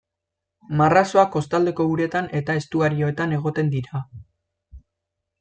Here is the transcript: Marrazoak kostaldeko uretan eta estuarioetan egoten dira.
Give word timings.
Marrazoak 0.77 1.29
kostaldeko 1.35 1.87
uretan 1.97 2.31
eta 2.41 2.57
estuarioetan 2.63 3.37
egoten 3.39 3.71
dira. 3.77 4.03